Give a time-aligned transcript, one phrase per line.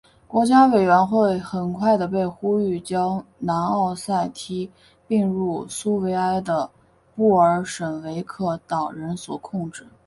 [0.27, 4.71] 国家委员会很快的被呼吁将南奥塞梯
[5.07, 6.71] 并入苏维埃的
[7.15, 9.85] 布尔什维克党人所控制。